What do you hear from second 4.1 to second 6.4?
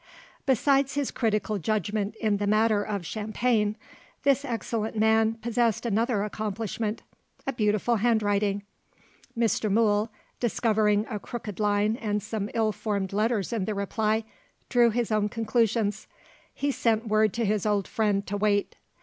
this excellent man possessed another